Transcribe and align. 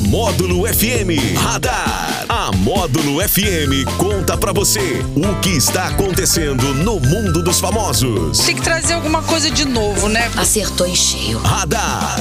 A 0.00 0.02
Módulo 0.02 0.66
FM 0.66 1.36
Radar. 1.36 2.24
A 2.26 2.50
Módulo 2.52 3.20
FM 3.20 3.84
conta 3.98 4.34
pra 4.34 4.50
você 4.50 5.04
o 5.14 5.38
que 5.42 5.50
está 5.50 5.88
acontecendo 5.88 6.72
no 6.76 6.98
mundo 6.98 7.44
dos 7.44 7.60
famosos. 7.60 8.38
Tem 8.38 8.56
que 8.56 8.62
trazer 8.62 8.94
alguma 8.94 9.22
coisa 9.22 9.50
de 9.50 9.66
novo, 9.66 10.08
né? 10.08 10.30
Acertou 10.38 10.86
em 10.86 10.96
cheio. 10.96 11.38
Radar. 11.40 12.16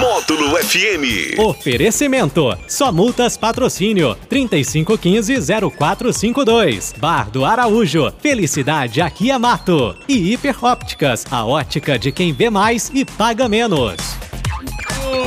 Módulo 0.00 0.56
FM. 0.56 1.38
Oferecimento. 1.38 2.56
Só 2.66 2.90
multas 2.90 3.36
patrocínio 3.36 4.16
3515-0452. 4.30 6.98
Bar 6.98 7.28
do 7.30 7.44
Araújo. 7.44 8.10
Felicidade 8.22 9.02
aqui 9.02 9.30
é 9.30 9.36
mato. 9.38 9.94
E 10.08 10.32
Hiper 10.32 10.56
Ópticas. 10.64 11.26
A 11.30 11.44
ótica 11.44 11.98
de 11.98 12.10
quem 12.10 12.32
vê 12.32 12.48
mais 12.48 12.90
e 12.94 13.04
paga 13.04 13.46
menos. 13.46 13.96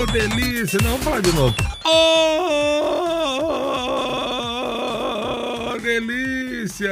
Delícia! 0.08 0.80
Não, 0.84 0.98
fala 1.00 1.22
de 1.22 1.32
novo. 1.34 1.56
Ô, 5.70 5.78
delícia! 5.80 6.90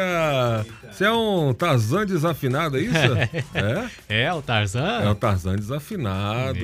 Você 0.91 1.05
é 1.05 1.11
um 1.11 1.53
Tarzan 1.53 2.05
desafinado, 2.05 2.77
é 2.77 2.81
isso? 2.81 2.95
é? 3.53 4.23
É, 4.25 4.33
o 4.33 4.41
Tarzan? 4.41 5.01
É 5.03 5.09
um 5.09 5.15
Tarzan 5.15 5.55
desafinado. 5.55 6.59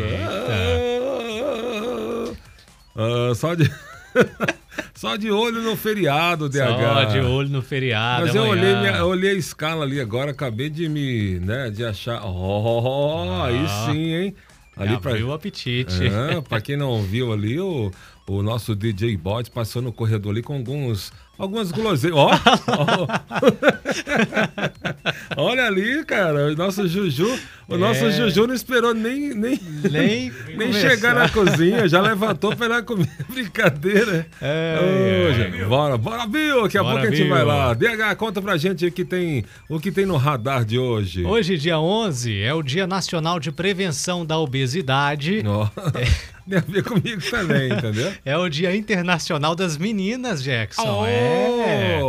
Ah, 2.95 3.29
ah, 3.31 3.35
só 3.35 3.53
de... 3.55 3.69
Só 4.95 5.15
de 5.17 5.29
olho 5.31 5.61
no 5.61 5.75
feriado, 5.75 6.47
DH. 6.49 6.55
Só 6.57 7.03
de 7.05 7.19
olho 7.19 7.49
no 7.49 7.61
feriado. 7.61 8.25
Mas 8.25 8.33
eu 8.35 8.43
olhei, 8.43 8.75
minha- 8.75 8.95
eu 8.97 9.07
olhei 9.07 9.31
a 9.31 9.33
escala 9.33 9.83
ali 9.83 9.99
agora, 9.99 10.31
acabei 10.31 10.69
de 10.69 10.87
me, 10.87 11.39
né, 11.39 11.69
de 11.69 11.83
achar. 11.85 12.21
Oh, 12.25 13.43
aí 13.43 13.65
Ah. 13.67 13.85
sim, 13.91 14.13
hein? 14.13 14.35
Ali 14.75 14.97
pra, 14.97 15.11
Abriu 15.11 15.27
o 15.27 15.33
apetite. 15.33 16.05
É, 16.05 16.41
pra 16.41 16.59
quem 16.59 16.75
não 16.75 17.01
viu 17.01 17.31
ali, 17.31 17.59
o, 17.59 17.91
o 18.27 18.41
nosso 18.41 18.75
DJ 18.75 19.17
Bot 19.17 19.51
passou 19.51 19.81
no 19.81 19.91
corredor 19.91 20.31
ali 20.31 20.41
com 20.41 20.55
alguns. 20.55 21.11
Algumas 21.37 21.71
guloseimas. 21.71 22.19
Ó! 22.19 22.29
ó. 22.67 23.07
Olha 25.35 25.65
ali, 25.65 26.05
cara. 26.05 26.51
O 26.51 26.55
nosso 26.55 26.87
Juju. 26.87 27.27
O 27.67 27.77
nosso 27.77 28.05
É. 28.05 28.11
Juju 28.11 28.47
não 28.47 28.53
esperou 28.53 28.93
nem, 28.93 29.33
nem, 29.33 29.59
Nem, 29.89 30.31
nem 30.55 30.73
chegar 30.73 31.15
na 31.15 31.27
cozinha, 31.27 31.87
já 31.87 32.01
levantou 32.01 32.53
lá 32.59 32.81
comer. 32.81 33.09
Brincadeira. 33.29 34.27
É, 34.39 34.77
Ô, 34.79 35.29
é. 35.29 35.33
gente, 35.33 35.65
bora, 35.65 35.97
bora, 35.97 36.27
Bill. 36.27 36.63
Daqui 36.63 36.77
a 36.77 36.83
Bora, 36.83 36.95
pouco 36.99 37.13
a 37.13 37.15
gente 37.15 37.27
vai 37.29 37.43
lá. 37.43 37.73
DH, 37.73 38.15
conta 38.17 38.41
pra 38.41 38.55
gente 38.57 38.85
o 38.85 38.91
que 38.91 39.03
tem, 39.03 39.43
o 39.67 39.79
que 39.79 39.91
tem 39.91 40.05
no 40.05 40.17
radar 40.17 40.63
de 40.63 40.77
hoje. 40.77 41.25
Hoje, 41.25 41.57
dia 41.57 41.79
11, 41.79 42.41
é 42.41 42.53
o 42.53 42.61
Dia 42.61 42.85
Nacional 42.85 43.39
de 43.39 43.51
Prevenção 43.51 44.25
da 44.25 44.37
Obesidade. 44.37 45.43
Ó, 45.45 45.67
Tem 46.49 46.57
a 46.57 46.61
ver 46.61 46.83
comigo 46.83 47.21
também, 47.29 47.71
entendeu? 47.71 48.11
É 48.25 48.37
o 48.37 48.47
Dia 48.49 48.75
Internacional 48.75 49.55
das 49.55 49.77
Meninas, 49.77 50.43
Jackson. 50.43 51.01
Oh! 51.01 51.05
É. 51.05 51.99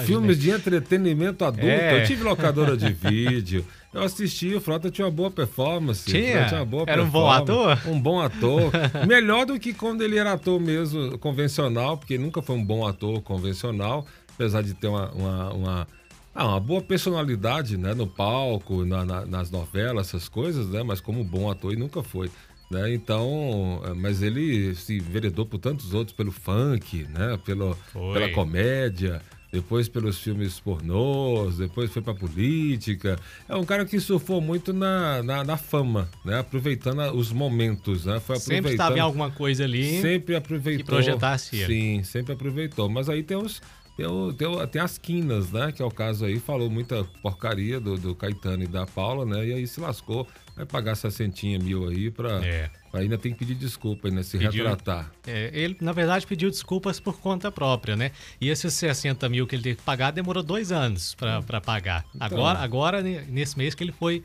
Filmes 0.07 0.37
né? 0.39 0.43
de 0.45 0.51
entretenimento 0.51 1.45
adulto. 1.45 1.67
É. 1.67 2.01
Eu 2.01 2.07
tive 2.07 2.23
locadora 2.23 2.77
de 2.77 2.93
vídeo. 2.95 3.67
Eu 3.95 4.03
assisti, 4.03 4.53
o 4.55 4.61
Frota 4.61 4.91
tinha 4.91 5.05
uma 5.07 5.11
boa 5.13 5.31
performance. 5.31 6.05
Tinha? 6.05 6.47
Tinha 6.47 6.65
boa 6.65 6.85
Era 6.87 7.03
um 7.03 7.09
bom 7.09 7.31
ator? 7.31 7.79
Um 7.87 8.01
bom 8.01 8.21
ator. 8.21 8.73
Melhor 9.07 9.47
do 9.47 9.59
que 9.59 9.73
quando 9.73 10.03
ele 10.03 10.19
era 10.19 10.33
ator 10.33 10.61
mesmo, 10.61 11.17
convencional, 11.19 11.97
porque 11.97 12.19
nunca 12.19 12.43
foi 12.43 12.57
um 12.57 12.65
bom 12.65 12.85
ator 12.87 13.23
convencional, 13.23 14.05
apesar 14.35 14.63
de 14.63 14.75
ter 14.75 14.89
uma, 14.89 15.11
uma, 15.13 15.53
uma- 15.53 15.89
ah, 16.35 16.49
uma 16.49 16.59
boa 16.61 16.83
personalidade 16.83 17.77
né, 17.77 17.95
no 17.95 18.09
palco, 18.09 18.85
na- 18.85 19.05
na- 19.05 19.25
nas 19.25 19.51
novelas, 19.53 20.09
essas 20.09 20.29
coisas, 20.29 20.69
né? 20.69 20.83
Mas 20.83 21.01
como 21.01 21.23
bom 21.23 21.49
ator 21.49 21.71
ele 21.71 21.81
nunca 21.81 22.03
foi. 22.03 22.29
Né? 22.69 22.93
Então, 22.95 23.81
eh, 23.85 23.93
mas 23.95 24.23
ele 24.23 24.75
se 24.75 24.97
enveredou 24.97 25.47
por 25.47 25.59
tantos 25.59 25.95
outros, 25.95 26.17
pelo 26.17 26.33
funk, 26.33 27.07
né? 27.17 27.39
Pelo, 27.45 27.77
Foi. 27.93 28.15
pela 28.15 28.29
comédia, 28.33 29.23
depois 29.55 29.89
pelos 29.89 30.19
filmes 30.19 30.59
pornôs, 30.59 31.59
depois 31.59 31.89
foi 31.89 32.03
pra 32.03 32.13
política. 32.13 33.17
É 33.49 33.55
um 33.55 33.65
cara 33.65 33.85
que 33.85 34.01
surfou 34.01 34.41
muito 34.41 34.73
na, 34.73 35.23
na, 35.23 35.45
na 35.45 35.57
fama, 35.57 36.09
né? 36.25 36.41
Aproveitando 36.41 36.99
os 37.15 37.31
momentos, 37.31 38.05
né? 38.05 38.19
Foi 38.19 38.35
Sempre 38.41 38.73
estava 38.73 38.99
em 38.99 39.01
alguma 39.01 39.31
coisa 39.31 39.63
ali. 39.63 40.01
Sempre 40.01 40.35
aproveitou. 40.35 40.85
que 40.85 40.91
projetasse. 40.91 41.65
Sim, 41.67 42.03
sempre 42.03 42.33
aproveitou. 42.33 42.89
Mas 42.89 43.09
aí 43.09 43.23
tem 43.23 43.37
os. 43.37 43.63
Tem, 43.97 44.07
o- 44.07 44.33
tem, 44.33 44.49
o- 44.49 44.67
tem 44.67 44.83
as 44.83 44.99
quinas, 44.99 45.53
né? 45.53 45.71
Que 45.71 45.81
é 45.81 45.85
o 45.85 45.91
caso 45.91 46.25
aí, 46.25 46.41
falou 46.41 46.69
muita 46.69 47.05
porcaria 47.23 47.79
do, 47.79 47.97
do 47.97 48.15
Caetano 48.15 48.65
e 48.65 48.67
da 48.67 48.85
Paula, 48.87 49.25
né? 49.25 49.47
E 49.47 49.53
aí 49.55 49.67
se 49.69 49.81
lascou. 49.81 50.27
Vai 50.57 50.67
pagar 50.67 50.95
60 50.97 51.47
mil 51.63 51.89
aí 51.89 52.11
pra. 52.11 52.45
É. 52.45 52.71
ainda 52.93 53.19
tem 53.19 53.33
que 53.33 53.39
pedir 53.41 53.55
desculpa 53.57 54.07
ainda, 54.09 54.23
se 54.23 54.39
Pediu- 54.39 54.65
retratar. 54.65 55.11
É, 55.27 55.51
ele, 55.53 55.77
na 55.81 55.91
verdade, 55.93 56.27
pediu 56.27 56.49
desculpas 56.51 57.01
por 57.01 57.19
conta 57.19 57.51
própria, 57.51 57.97
né? 57.97 58.13
E 58.41 58.49
esses 58.49 58.73
60 58.75 59.29
mil 59.29 59.47
que 59.49 59.57
ele 59.57 59.63
teve 59.65 59.77
que 59.77 59.83
pagar 59.83 60.13
demorou 60.13 60.43
dois 60.45 60.71
anos 60.71 61.13
Hum. 61.21 61.43
para 61.45 61.61
pagar. 61.61 62.05
Então. 62.15 62.27
Agora, 62.27 62.59
agora, 62.61 63.03
ne- 63.03 63.23
nesse 63.23 63.57
mês 63.59 63.75
que 63.75 63.83
ele 63.83 63.91
foi 63.93 64.23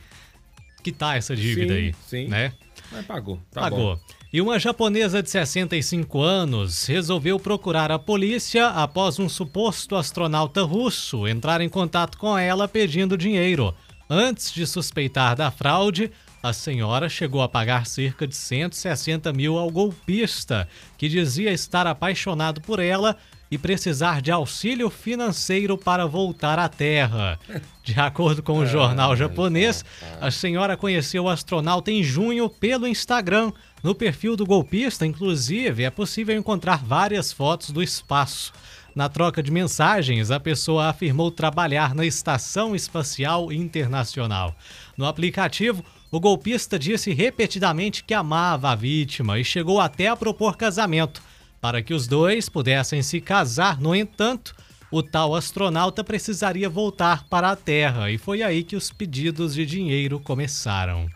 quitar 0.84 1.18
essa 1.18 1.36
dívida 1.36 1.74
Sim, 1.74 1.80
aí. 1.80 1.96
sim. 2.08 2.28
Né? 2.28 2.54
Mas 2.92 3.06
pagou. 3.06 3.40
Tá 3.52 3.62
Pagou. 3.62 3.96
bom. 3.96 4.02
E 4.32 4.40
uma 4.42 4.60
japonesa 4.60 5.24
de 5.24 5.30
65 5.32 6.22
anos 6.22 6.86
resolveu 6.86 7.40
procurar 7.40 7.92
a 7.92 7.98
polícia 7.98 8.68
após 8.68 9.18
um 9.18 9.28
suposto 9.28 9.96
astronauta 9.96 10.62
russo 10.62 11.28
entrar 11.28 11.62
em 11.62 11.68
contato 11.68 12.16
com 12.16 12.38
ela 12.38 12.68
pedindo 12.68 13.18
dinheiro. 13.18 13.74
Antes 14.08 14.54
de 14.54 14.68
suspeitar 14.68 15.36
da 15.36 15.50
fraude, 15.50 16.12
a 16.44 16.54
senhora 16.54 17.10
chegou 17.10 17.42
a 17.42 17.50
pagar 17.50 17.88
cerca 17.88 18.28
de 18.28 18.36
160 18.36 19.34
mil 19.34 19.58
ao 19.58 19.72
golpista, 19.72 20.68
que 20.96 21.10
dizia 21.10 21.52
estar 21.52 21.88
apaixonado 21.88 22.62
por 22.62 22.80
ela 22.80 23.18
e 23.52 23.58
precisar 23.58 24.22
de 24.22 24.32
auxílio 24.32 24.90
financeiro 24.90 25.78
para 25.78 26.06
voltar 26.06 26.60
à 26.60 26.70
Terra. 26.70 27.40
De 27.84 28.00
acordo 28.00 28.44
com 28.44 28.60
o 28.60 28.66
jornal 28.68 29.16
japonês, 29.16 29.84
a 30.22 30.30
senhora 30.30 30.78
conheceu 30.78 31.24
o 31.24 31.30
astronauta 31.30 31.90
em 31.90 32.04
junho 32.04 32.48
pelo 32.48 32.88
Instagram. 32.88 33.52
No 33.82 33.96
perfil 33.96 34.36
do 34.36 34.46
golpista, 34.46 35.06
inclusive, 35.06 35.84
é 35.84 35.90
possível 35.90 36.38
encontrar 36.38 36.84
várias 36.84 37.32
fotos 37.32 37.72
do 37.72 37.82
espaço. 37.82 38.52
Na 38.94 39.08
troca 39.08 39.42
de 39.42 39.52
mensagens, 39.52 40.32
a 40.32 40.40
pessoa 40.40 40.90
afirmou 40.90 41.32
trabalhar 41.32 41.96
na 41.96 42.06
Estação 42.06 42.76
Espacial 42.76 43.54
Internacional. 43.54 44.54
No 44.98 45.06
aplicativo, 45.06 45.86
o 46.12 46.20
golpista 46.20 46.78
disse 46.78 47.14
repetidamente 47.14 48.04
que 48.04 48.14
amava 48.14 48.72
a 48.72 48.76
vítima 48.76 49.40
e 49.40 49.46
chegou 49.46 49.80
até 49.80 50.08
a 50.08 50.16
propor 50.18 50.58
casamento. 50.58 51.22
Para 51.62 51.82
que 51.82 51.94
os 51.94 52.08
dois 52.08 52.50
pudessem 52.50 53.02
se 53.02 53.22
casar, 53.22 53.80
no 53.80 53.96
entanto, 53.96 54.54
o 54.92 55.02
tal 55.02 55.36
astronauta 55.36 56.04
precisaria 56.04 56.68
voltar 56.68 57.26
para 57.30 57.52
a 57.52 57.56
Terra 57.56 58.12
e 58.12 58.18
foi 58.18 58.42
aí 58.42 58.64
que 58.64 58.76
os 58.76 58.92
pedidos 58.92 59.54
de 59.54 59.66
dinheiro 59.66 60.20
começaram. 60.20 61.08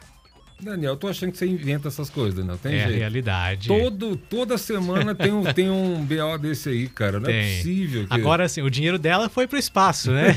Daniel, 0.63 0.93
eu 0.93 0.97
tô 0.97 1.07
achando 1.07 1.31
que 1.31 1.37
você 1.37 1.45
inventa 1.45 1.87
essas 1.87 2.09
coisas, 2.09 2.35
Daniel. 2.35 2.57
Tem 2.57 2.75
é 2.75 2.79
jeito. 2.79 2.95
a 2.95 2.97
realidade. 2.97 3.67
Todo, 3.67 4.15
toda 4.15 4.57
semana 4.57 5.13
tem 5.13 5.31
um, 5.31 5.43
tem 5.43 5.69
um 5.69 6.05
BO 6.05 6.37
desse 6.39 6.69
aí, 6.69 6.87
cara. 6.87 7.19
Não 7.19 7.29
é 7.29 7.33
Tem. 7.33 7.57
possível. 7.57 8.07
Que... 8.07 8.13
Agora 8.13 8.47
sim, 8.47 8.61
o 8.61 8.69
dinheiro 8.69 8.97
dela 8.97 9.29
foi 9.29 9.47
pro 9.47 9.57
espaço, 9.57 10.11
né? 10.11 10.35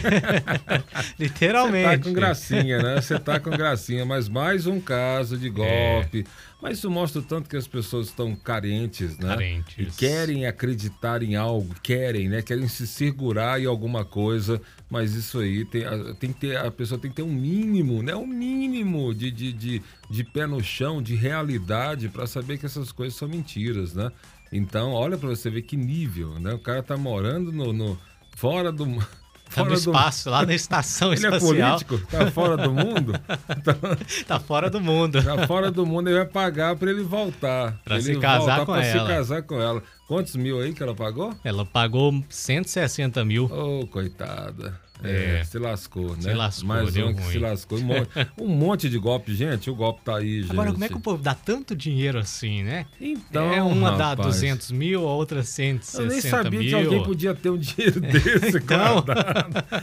Literalmente. 1.19 1.89
Você 1.89 1.99
tá 1.99 2.05
com 2.05 2.13
gracinha, 2.13 2.83
né? 2.83 3.01
Você 3.01 3.19
tá 3.19 3.41
com 3.41 3.51
gracinha, 3.51 4.05
mas 4.05 4.29
mais 4.29 4.67
um 4.67 4.81
caso 4.81 5.37
de 5.39 5.49
golpe. 5.49 6.25
Mas 6.61 6.79
isso 6.79 6.91
mostra 6.91 7.21
o 7.21 7.25
tanto 7.25 7.51
que 7.51 7.57
as 7.57 7.69
pessoas 7.69 8.07
estão 8.07 8.35
carentes, 8.35 9.19
né? 9.19 9.29
Carentes. 9.29 9.95
E 9.95 9.99
querem 9.99 10.47
acreditar 10.47 11.23
em 11.23 11.37
algo, 11.37 11.75
querem, 11.83 12.29
né? 12.29 12.41
Querem 12.41 12.67
se 12.67 12.87
segurar 12.87 13.61
em 13.61 13.67
alguma 13.67 14.05
coisa, 14.05 14.61
mas 14.89 15.15
isso 15.15 15.39
aí 15.39 15.67
tem, 15.67 15.83
tem 16.19 16.33
que 16.33 16.41
ter, 16.41 16.57
a 16.57 16.71
pessoa 16.71 16.99
tem 16.99 17.11
que 17.11 17.17
ter 17.17 17.23
um 17.23 17.33
mínimo, 17.33 18.03
né? 18.03 18.17
Um 18.17 18.27
mínimo 18.27 19.15
de, 19.15 19.31
de, 19.31 19.53
de, 19.53 19.83
de 20.11 20.25
pé 20.25 20.47
no 20.47 20.63
chão, 20.63 21.03
de 21.03 21.15
realidade, 21.15 22.09
para 22.09 22.27
saber 22.27 22.59
que 22.59 22.67
essas 22.67 22.93
coisas 22.93 23.19
são 23.19 23.29
mentiras, 23.29 23.95
né? 23.95 24.11
Então, 24.53 24.93
olha 24.93 25.17
para 25.19 25.29
você 25.29 25.51
ver 25.51 25.63
que 25.63 25.77
nível, 25.77 26.39
né? 26.39 26.53
O 26.55 26.59
cara 26.59 26.83
tá 26.83 26.97
morando 26.97 27.51
no, 27.53 27.73
no 27.73 27.99
fora 28.37 28.71
do 28.71 28.85
Tá 29.55 29.63
no 29.63 29.67
fora 29.67 29.69
do- 29.71 29.75
espaço, 29.75 30.29
lá 30.31 30.45
na 30.45 30.55
estação 30.55 31.13
Ele 31.13 31.25
é 31.25 31.31
espacial. 31.31 31.79
político? 31.79 31.99
Tá 32.11 32.31
fora 32.33 32.57
do 32.57 32.73
mundo? 32.73 33.13
Tá 34.27 34.41
fora 34.41 34.69
do 34.69 34.81
mundo. 34.81 35.23
Tá 35.23 35.47
fora 35.47 35.71
do 35.71 35.87
mundo, 35.87 36.09
ele 36.09 36.19
vai 36.19 36.27
pagar 36.27 36.75
pra 36.77 36.91
ele 36.91 37.03
voltar. 37.03 37.81
Pra 37.85 37.95
ele 37.97 38.05
se 38.05 38.17
casar 38.19 38.39
voltar 38.39 38.67
com 38.67 38.73
pra 38.73 38.85
ela. 38.85 39.01
se 39.09 39.15
casar 39.15 39.43
com 39.43 39.61
ela. 39.61 39.83
Quantos 40.09 40.35
mil 40.37 40.61
aí 40.61 40.73
que 40.73 40.83
ela 40.83 40.95
pagou? 40.95 41.33
Ela 41.45 41.65
pagou 41.65 42.23
160 42.29 43.25
mil. 43.25 43.45
Ô, 43.47 43.87
coitada. 43.87 44.81
É, 45.09 45.41
É. 45.41 45.45
se 45.45 45.59
lascou, 45.59 46.11
né? 46.17 46.23
Se 46.23 46.33
lascou, 46.35 46.69
Mais 46.69 46.93
deu 46.93 47.07
um 47.09 47.15
que 47.15 47.21
ruim. 47.23 47.33
se 47.33 47.39
lascou. 47.39 47.79
Um 47.79 47.83
monte, 47.83 48.09
um 48.41 48.49
monte 48.49 48.89
de 48.89 48.99
golpe, 48.99 49.35
gente. 49.35 49.71
O 49.71 49.75
golpe 49.75 50.03
tá 50.05 50.17
aí, 50.17 50.43
gente. 50.43 50.53
Agora, 50.53 50.73
como 50.73 50.85
é 50.85 50.89
que 50.89 50.95
o 50.97 51.01
povo 51.01 51.23
dá 51.23 51.35
tanto 51.35 51.75
dinheiro 51.75 52.19
assim, 52.19 52.63
né? 52.63 52.87
Então, 53.01 53.53
é 53.53 53.63
uma 53.63 53.93
dá 53.93 54.11
rapaz, 54.11 54.27
200 54.29 54.71
mil, 54.73 55.07
a 55.07 55.15
outra 55.15 55.43
160 55.43 56.03
Eu 56.03 56.09
nem 56.09 56.21
sabia 56.21 56.61
mil. 56.61 56.69
que 56.69 56.75
alguém 56.75 57.03
podia 57.05 57.35
ter 57.35 57.51
um 57.51 57.59
dinheiro 57.59 58.01
desse 58.01 58.61
Então. 58.61 59.05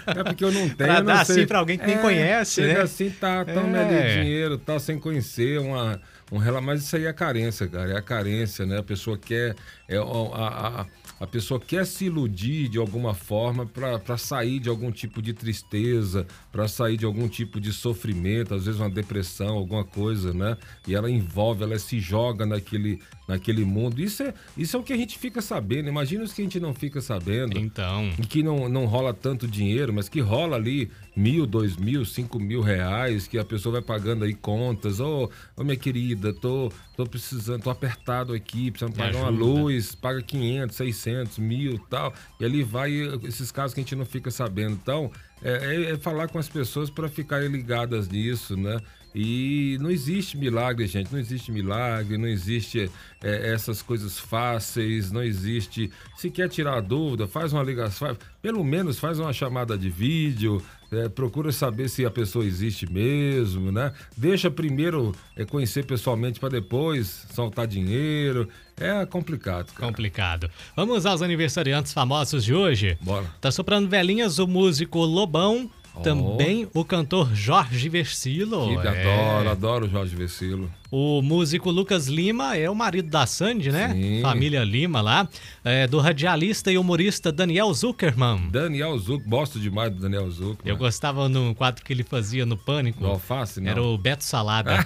É 0.08 0.24
porque 0.24 0.44
eu 0.44 0.52
não 0.52 0.62
tenho. 0.70 0.76
Pra 0.78 1.02
dar 1.02 1.26
sei. 1.26 1.36
assim 1.38 1.48
pra 1.48 1.60
alguém 1.60 1.78
que 1.78 1.86
nem 1.86 1.96
É, 1.96 2.00
conhece, 2.02 2.62
chega 2.62 2.74
né? 2.76 2.82
assim, 2.82 3.10
tá, 3.10 3.46
toma 3.46 3.78
É. 3.78 4.04
ali 4.14 4.22
dinheiro, 4.24 4.58
tá 4.58 4.80
sem 4.80 5.00
conhecer, 5.00 5.60
uma, 5.60 6.00
um 6.32 6.40
mas 6.62 6.82
isso 6.84 6.96
aí 6.96 7.06
é 7.06 7.14
carência, 7.14 7.68
cara, 7.68 7.92
é 7.92 7.98
a 7.98 8.02
carência, 8.02 8.66
né? 8.66 8.80
A 8.80 8.84
pessoa 8.84 9.18
quer, 9.18 9.56
é, 9.88 10.00
ó, 10.00 10.34
a, 10.34 10.82
a, 10.82 10.86
a 11.24 11.28
pessoa 11.28 11.58
quer 11.58 11.86
se 11.86 12.06
iludir 12.06 12.68
de 12.68 12.78
alguma 12.78 13.14
forma 13.14 13.66
para 13.66 14.18
sair 14.18 14.60
de 14.60 14.68
algum 14.68 14.92
tipo 14.92 15.22
de 15.22 15.32
tristeza, 15.32 16.28
para 16.52 16.68
sair 16.68 16.98
de 16.98 17.06
algum 17.06 17.30
tipo 17.30 17.62
de 17.62 17.72
sofrimento, 17.72 18.54
às 18.54 18.66
vezes 18.66 18.78
uma 18.78 18.90
depressão, 18.90 19.56
alguma 19.56 19.86
coisa, 19.86 20.34
né? 20.34 20.58
E 20.86 20.94
ela 20.94 21.10
envolve, 21.10 21.64
ela 21.64 21.80
se 21.80 21.98
joga 21.98 22.46
naquele, 22.46 23.00
naquele 23.28 23.64
mundo. 23.64 24.02
Isso 24.02 24.24
é, 24.24 24.34
isso 24.58 24.76
é 24.76 24.80
o 24.80 24.84
que 24.84 24.94
a 24.94 24.98
gente 24.98 25.18
fica 25.18 25.42
sabendo. 25.42 25.88
Imagina 25.90 26.24
os 26.24 26.34
que 26.34 26.42
a 26.42 26.46
gente 26.46 26.60
não 26.60 26.74
fica 26.74 27.02
sabendo 27.02 27.58
Então, 27.58 28.10
e 28.20 28.26
que 28.26 28.44
não, 28.44 28.68
não 28.68 28.86
rola 28.86 29.14
tanto 29.14 29.48
dinheiro, 29.48 29.94
mas 29.94 30.10
que 30.10 30.20
rola 30.20 30.56
ali 30.56 30.92
mil, 31.16 31.46
dois 31.46 31.76
mil, 31.78 32.04
cinco 32.06 32.40
mil 32.40 32.62
reais, 32.62 33.28
que 33.28 33.38
a 33.38 33.46
pessoa 33.46 33.74
vai 33.74 33.82
pagando 33.82 34.26
aí 34.26 34.34
contas. 34.34 35.00
Ô, 35.00 35.30
ô, 35.56 35.64
minha 35.64 35.76
querida, 35.78 36.34
tô, 36.34 36.72
tô 36.98 37.06
precisando, 37.06 37.62
tô 37.64 37.70
apertado 37.70 38.34
aqui, 38.34 38.72
precisando 38.72 38.96
pagar 38.96 39.18
uma 39.20 39.30
luz, 39.46 39.96
paga 39.96 40.22
500, 40.22 40.76
600, 40.76 41.38
mil 41.40 41.78
tal. 41.90 42.14
E 42.40 42.46
ali 42.46 42.64
vai 42.64 42.92
esses 43.24 43.52
casos 43.52 43.74
que 43.74 43.80
a 43.80 43.84
gente 43.84 43.96
não 43.96 44.06
fica 44.06 44.30
sabendo. 44.32 44.72
Então, 44.82 45.12
é, 45.42 45.52
é- 45.76 45.92
é 45.92 45.98
falar 45.98 46.28
com 46.28 46.40
as 46.40 46.50
pessoas 46.50 46.90
para 46.90 47.08
ficarem 47.08 47.50
ligadas 47.50 48.08
nisso, 48.10 48.58
né? 48.58 48.80
E 49.16 49.78
não 49.80 49.92
existe 49.92 50.38
milagre, 50.38 50.88
gente. 50.88 51.12
Não 51.12 51.20
existe 51.20 51.52
milagre, 51.52 52.18
não 52.18 52.28
existe 52.28 52.90
é, 53.22 53.54
essas 53.54 53.82
coisas 53.82 54.18
fáceis, 54.18 55.12
não 55.12 55.24
existe. 55.24 55.92
Se 56.16 56.30
quer 56.30 56.50
tirar 56.50 56.78
a 56.78 56.82
dúvida, 56.82 57.28
faz 57.28 57.54
uma 57.54 57.64
ligação, 57.64 58.18
pelo 58.42 58.64
menos 58.64 58.98
faz 58.98 59.20
uma 59.20 59.32
chamada 59.32 59.78
de 59.78 59.90
vídeo, 59.90 60.62
é, 60.92 61.10
procura 61.10 61.52
saber 61.52 61.90
se 61.90 62.06
a 62.06 62.12
pessoa 62.12 62.46
existe 62.46 62.92
mesmo, 62.92 63.72
né? 63.72 63.92
Deixa 64.16 64.50
primeiro 64.50 65.14
é, 65.36 65.46
conhecer 65.46 65.86
pessoalmente 65.86 66.40
para 66.40 66.50
depois 66.50 67.26
soltar 67.34 67.68
dinheiro. 67.68 68.48
É 68.78 69.06
complicado, 69.06 69.72
cara. 69.74 69.88
complicado. 69.88 70.50
Vamos 70.76 71.06
aos 71.06 71.22
aniversariantes 71.22 71.94
famosos 71.94 72.44
de 72.44 72.54
hoje. 72.54 72.98
Bora. 73.02 73.26
Tá 73.40 73.52
soprando 73.52 73.88
velhinhas 73.88 74.40
o 74.40 74.48
músico 74.48 75.00
Lobão, 75.00 75.70
Oh. 75.96 76.02
também 76.02 76.68
o 76.74 76.84
cantor 76.84 77.34
Jorge 77.34 77.90
Versilo. 77.90 78.82
Que 78.82 78.88
é. 78.88 78.90
Adoro, 78.90 79.50
adoro 79.50 79.86
o 79.86 79.90
Jorge 79.90 80.16
Vecilo. 80.16 80.72
O 80.96 81.24
músico 81.24 81.72
Lucas 81.72 82.06
Lima 82.06 82.56
é 82.56 82.70
o 82.70 82.76
marido 82.76 83.10
da 83.10 83.26
Sandy, 83.26 83.72
né? 83.72 83.92
Sim. 83.96 84.22
Família 84.22 84.64
Lima 84.64 85.02
lá. 85.02 85.28
É, 85.66 85.88
do 85.88 85.98
radialista 85.98 86.72
e 86.72 86.78
humorista 86.78 87.32
Daniel 87.32 87.74
Zuckerman. 87.74 88.48
Daniel 88.52 88.96
Zuc, 89.00 89.28
gosto 89.28 89.60
demais 89.60 89.92
do 89.92 90.00
Daniel 90.00 90.30
Zuc. 90.30 90.60
Eu 90.64 90.78
gostava 90.78 91.28
no 91.28 91.56
quadro 91.56 91.84
que 91.84 91.92
ele 91.92 92.04
fazia 92.04 92.46
no 92.46 92.56
Pânico. 92.56 93.00
Do 93.00 93.08
alface, 93.08 93.60
não? 93.60 93.72
Era 93.72 93.82
o 93.82 93.98
Beto 93.98 94.24
Salada. 94.24 94.86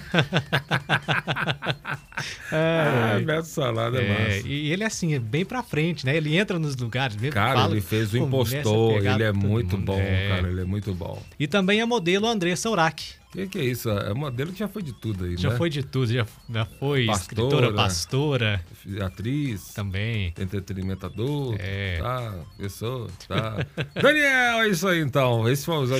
Ah, 2.50 3.20
Beto 3.24 3.46
Salada 3.46 4.00
é, 4.00 4.06
É, 4.06 4.36
massa. 4.36 4.48
e 4.48 4.72
ele 4.72 4.84
é 4.84 4.86
assim, 4.86 5.12
é 5.12 5.18
bem 5.18 5.44
pra 5.44 5.62
frente, 5.62 6.06
né? 6.06 6.16
Ele 6.16 6.38
entra 6.38 6.58
nos 6.58 6.74
lugares 6.74 7.16
mesmo. 7.16 7.34
Cara, 7.34 7.60
fala, 7.60 7.72
ele 7.72 7.82
fez 7.82 8.14
o 8.14 8.16
impostor, 8.16 8.96
ele 9.06 9.22
é 9.24 9.32
muito 9.32 9.76
mundo. 9.76 9.84
bom, 9.84 10.00
É. 10.00 10.28
cara, 10.28 10.48
ele 10.48 10.62
é 10.62 10.64
muito 10.64 10.94
bom. 10.94 11.22
E 11.38 11.46
também 11.46 11.82
a 11.82 11.86
modelo 11.86 12.26
Andressa 12.26 12.70
Urach. 12.70 13.18
O 13.28 13.32
que, 13.32 13.46
que 13.46 13.58
é 13.58 13.64
isso? 13.64 13.90
É 13.90 14.14
modelo 14.14 14.50
que 14.52 14.58
já 14.58 14.66
foi 14.68 14.82
de 14.82 14.94
tudo 14.94 15.26
aí, 15.26 15.36
Já 15.36 15.50
né? 15.50 15.56
foi 15.56 15.68
de 15.68 15.82
tudo, 15.82 16.10
já, 16.10 16.26
já 16.50 16.64
foi 16.64 17.04
Pastora. 17.04 17.20
escritora, 17.22 17.72
pastora 17.74 18.64
Atriz, 19.02 19.74
também. 19.74 20.32
entretenimento 20.40 21.04
adulto, 21.04 21.58
É. 21.60 21.98
tá, 21.98 22.32
pessoa, 22.56 23.06
tá. 23.28 23.66
Daniel, 24.00 24.62
é 24.62 24.68
isso 24.68 24.88
aí 24.88 25.00
então. 25.00 25.46
Esses 25.46 25.62
foram 25.62 25.82
os, 25.82 25.90